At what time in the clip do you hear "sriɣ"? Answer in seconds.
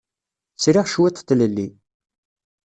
0.63-0.85